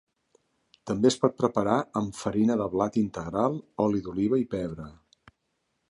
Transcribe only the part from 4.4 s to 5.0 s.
i pebre.